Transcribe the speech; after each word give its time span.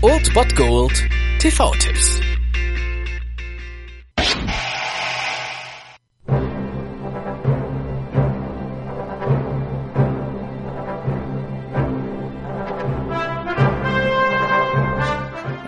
Old 0.00 0.32
Bot 0.32 0.56
Gold 0.56 0.92
TV-Tipps. 1.40 2.20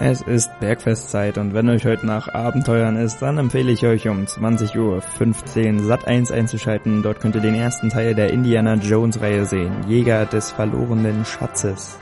Es 0.01 0.23
ist 0.23 0.59
Bergfestzeit 0.61 1.37
und 1.37 1.53
wenn 1.53 1.69
euch 1.69 1.85
heute 1.85 2.07
nach 2.07 2.29
Abenteuern 2.33 2.97
ist, 2.97 3.21
dann 3.21 3.37
empfehle 3.37 3.71
ich 3.71 3.85
euch 3.85 4.09
um 4.09 4.25
20.15 4.25 5.75
Uhr 5.75 5.83
Sat 5.85 6.07
1 6.07 6.31
einzuschalten. 6.31 7.03
Dort 7.03 7.21
könnt 7.21 7.35
ihr 7.35 7.43
den 7.43 7.55
ersten 7.55 7.91
Teil 7.91 8.15
der 8.15 8.31
Indiana 8.31 8.77
Jones 8.77 9.21
Reihe 9.21 9.45
sehen. 9.45 9.87
Jäger 9.87 10.25
des 10.25 10.53
verlorenen 10.53 11.27
Schatzes. 11.27 11.99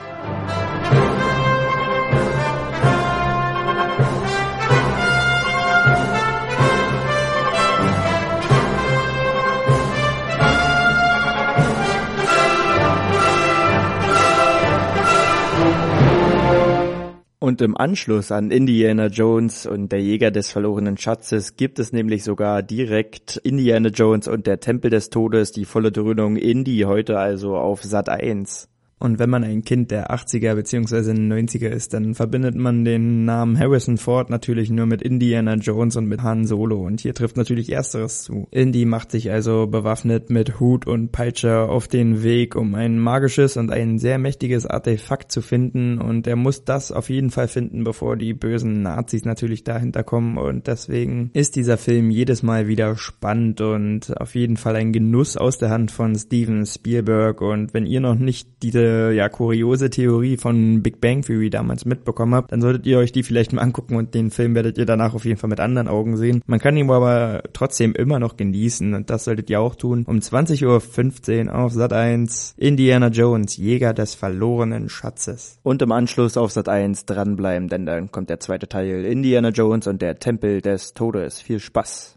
Und 17.47 17.61
im 17.61 17.77
Anschluss 17.77 18.33
an 18.33 18.51
Indiana 18.51 19.07
Jones 19.07 19.67
und 19.67 19.93
der 19.93 20.03
Jäger 20.03 20.33
des 20.33 20.51
verlorenen 20.51 20.97
Schatzes 20.99 21.55
gibt 21.55 21.79
es 21.79 21.93
nämlich 21.93 22.25
sogar 22.25 22.61
direkt 22.61 23.37
Indiana 23.37 23.91
Jones 23.91 24.27
und 24.27 24.49
der 24.49 24.59
Tempel 24.59 24.91
des 24.91 25.11
Todes, 25.11 25.53
die 25.53 25.65
volle 25.65 25.93
Dröhnung 25.93 26.35
Indie 26.35 26.87
heute 26.87 27.21
also 27.21 27.57
auf 27.57 27.85
Sat 27.85 28.09
1. 28.09 28.69
Und 28.99 29.19
wenn 29.19 29.29
man 29.29 29.45
ein 29.45 29.63
Kind 29.63 29.91
der 29.91 30.11
80er 30.11 30.55
bzw. 30.55 31.11
90er 31.11 31.69
ist, 31.69 31.93
dann 31.93 32.15
verbindet 32.15 32.55
man 32.55 32.87
den 32.87 33.27
Namen 33.27 33.59
Harrison 33.59 33.99
Ford 33.99 34.31
natürlich 34.31 34.71
nur 34.71 34.87
mit 34.87 35.03
Indiana 35.03 35.55
Jones 35.57 35.97
und 35.97 36.07
mit 36.07 36.23
Han 36.23 36.47
Solo. 36.47 36.81
Und 36.81 37.01
hier 37.01 37.13
trifft 37.13 37.37
natürlich 37.37 37.71
ersteres 37.71 38.23
zu. 38.23 38.49
Indy 38.51 38.87
macht 38.87 39.11
sich 39.11 39.31
also 39.31 39.67
bewaffnet 39.67 40.31
mit 40.31 40.61
Hut 40.61 40.87
und 40.87 41.13
Peitsche 41.13 41.69
auf 41.69 41.89
den 41.89 42.23
Weg, 42.23 42.57
um 42.57 42.75
ein 42.75 42.99
magisches 42.99 43.59
und 43.59 43.71
ein 43.71 43.99
sehr 43.99 44.17
mächtiges 44.19 44.65
Artefakt 44.65 45.31
zu 45.31 45.43
finden. 45.43 45.99
Und 45.99 46.27
er 46.27 46.37
muss 46.37 46.65
das 46.65 46.91
auf 46.91 47.11
jeden 47.11 47.31
Fall 47.31 47.49
finden, 47.49 47.85
bevor 47.85 48.17
die 48.17 48.33
bösen 48.33 48.81
Nazis 48.81 49.27
natürlich 49.27 49.63
dahinter 49.63 50.05
kommen. 50.05 50.39
Und 50.39 50.69
deswegen 50.69 51.31
ist 51.35 51.57
dieser 51.57 51.77
Film 51.77 52.11
jedes 52.11 52.43
Mal 52.43 52.67
wieder 52.67 52.97
spannend 52.97 53.61
und 53.61 54.19
auf 54.19 54.35
jeden 54.35 54.57
Fall 54.57 54.75
ein 54.77 54.95
Genuss 54.95 55.37
aus 55.37 55.59
der 55.59 55.69
Hand 55.69 55.91
von 55.91 56.15
Steven 56.17 56.65
Spielberg. 56.65 57.43
Und 57.43 57.75
wenn 57.75 57.85
ihr 57.85 58.01
noch 58.01 58.15
nicht 58.15 58.63
ja 58.87 59.29
kuriose 59.29 59.91
Theorie 59.91 60.37
von 60.37 60.83
Big 60.83 61.01
Bang 61.01 61.23
Theory 61.23 61.51
damals 61.51 61.85
mitbekommen 61.85 62.35
habt, 62.35 62.53
dann 62.53 62.61
solltet 62.61 62.87
ihr 62.87 62.99
euch 62.99 63.13
die 63.13 63.23
vielleicht 63.23 63.53
mal 63.53 63.63
angucken 63.63 63.97
und 63.97 64.15
den 64.15 64.31
Film 64.31 64.55
werdet 64.55 64.79
ihr 64.79 64.87
danach 64.87 65.15
auf 65.15 65.25
jeden 65.25 65.39
Fall 65.39 65.51
mit 65.51 65.61
anderen 65.61 65.89
Augen 65.89 66.17
sehen. 66.17 66.43
Man 66.47 66.59
kann 66.59 66.77
ihn 66.77 66.91
aber 66.91 67.43
trotzdem 67.53 67.95
immer 67.95 68.19
noch 68.19 68.37
genießen 68.37 68.95
und 68.95 69.11
das 69.11 69.25
solltet 69.25 69.51
ihr 69.51 69.61
auch 69.61 69.75
tun. 69.75 70.05
Um 70.07 70.19
20.15 70.19 71.47
Uhr 71.47 71.55
auf 71.55 71.73
Sat 71.73 71.93
1 71.93 72.55
Indiana 72.57 73.09
Jones, 73.09 73.57
Jäger 73.57 73.95
des 73.95 74.15
verlorenen 74.15 74.89
Schatzes. 74.89 75.59
Und 75.63 75.83
im 75.83 75.93
Anschluss 75.93 76.37
auf 76.37 76.53
Sat 76.53 76.69
1 76.69 77.07
dranbleiben, 77.07 77.69
denn 77.69 77.87
dann 77.87 78.11
kommt 78.11 78.31
der 78.31 78.41
zweite 78.41 78.69
Teil 78.69 79.05
Indiana 79.05 79.51
Jones 79.51 79.87
und 79.87 80.03
der 80.03 80.19
Tempel 80.19 80.61
des 80.61 80.95
Todes. 80.95 81.41
Viel 81.41 81.61
Spaß! 81.61 82.17